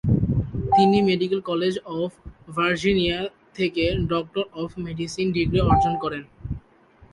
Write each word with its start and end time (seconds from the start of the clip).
তিনি 0.75 0.97
medical 1.09 1.41
college 1.49 1.73
of 1.97 2.11
Virginia 2.55 3.19
থেকে 3.57 3.83
doctor 4.11 4.43
of 4.61 4.69
medicine 4.85 5.27
degree 5.37 5.59
অর্জন 5.69 5.93
করেন। 6.03 6.23